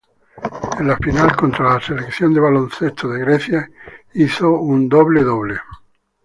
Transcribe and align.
En 0.79 0.87
la 0.87 0.97
final 0.97 1.35
contra 1.35 1.75
la 1.75 1.79
Selección 1.79 2.33
de 2.33 2.39
baloncesto 2.39 3.07
de 3.09 3.19
Grecia 3.19 3.69
hizo 4.15 4.49
un 4.53 4.89
doble-doble. 4.89 5.59